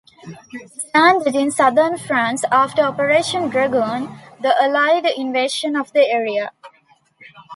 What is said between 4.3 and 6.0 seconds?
the Allied invasion of the